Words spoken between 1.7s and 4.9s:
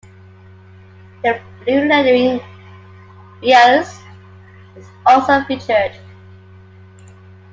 lettering "bls" is